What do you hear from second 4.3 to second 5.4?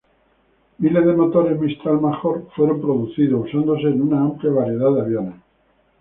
variedad de aviones.